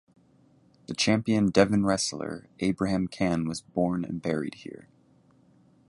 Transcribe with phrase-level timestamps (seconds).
[0.87, 4.87] The champion Devon wrestler, Abraham Cann was born and buried here.